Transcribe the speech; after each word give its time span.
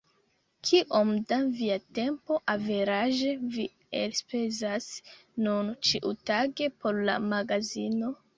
Kiom 0.67 1.09
da 1.31 1.37
via 1.59 1.75
tempo 1.97 2.37
averaĝe 2.53 3.35
vi 3.57 3.67
elspezas 4.01 4.89
nun 5.49 5.71
ĉiutage 5.91 6.73
por 6.81 7.03
la 7.11 7.21
magazino? 7.37 8.13